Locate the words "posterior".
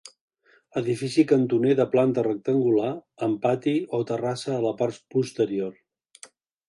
5.17-6.29